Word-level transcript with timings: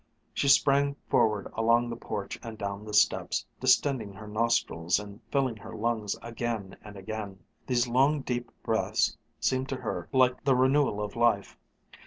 She 0.33 0.47
sprang 0.47 0.95
forward 1.11 1.45
along 1.53 1.91
the 1.91 1.95
porch 1.95 2.39
and 2.41 2.57
down 2.57 2.85
the 2.85 2.93
steps, 2.95 3.45
distending 3.59 4.13
her 4.13 4.27
nostrils 4.27 4.99
and 4.99 5.21
filling 5.31 5.57
her 5.57 5.75
lungs 5.75 6.15
again 6.23 6.75
and 6.83 6.97
again. 6.97 7.43
These 7.67 7.87
long 7.87 8.21
deep 8.21 8.49
breaths 8.63 9.15
seemed 9.39 9.69
to 9.69 9.75
her 9.75 10.09
like 10.11 10.43
the 10.43 10.55
renewal 10.55 11.03
of 11.03 11.15
life. 11.15 11.55